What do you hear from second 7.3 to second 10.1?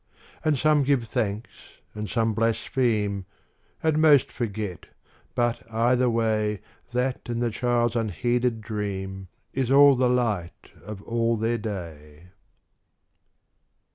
the child's unheeded dream Is all the